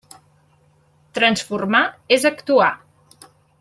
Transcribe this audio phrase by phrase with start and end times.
[1.19, 1.85] Transformar
[2.19, 2.75] és actuar.